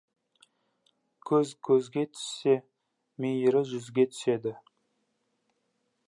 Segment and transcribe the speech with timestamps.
[1.29, 2.55] Көз көзге түссе,
[3.25, 4.55] мейірі жүзге түседі.